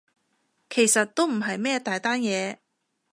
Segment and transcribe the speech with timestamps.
[0.67, 2.57] 其實都唔係咩大單嘢